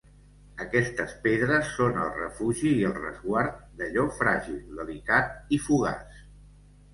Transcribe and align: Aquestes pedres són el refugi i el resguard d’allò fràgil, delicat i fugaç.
Aquestes 0.63 1.11
pedres 1.25 1.67
són 1.73 1.99
el 2.05 2.09
refugi 2.15 2.71
i 2.77 2.87
el 2.87 2.95
resguard 3.01 3.61
d’allò 3.83 4.07
fràgil, 4.23 4.57
delicat 4.81 5.55
i 5.59 5.63
fugaç. 5.69 6.19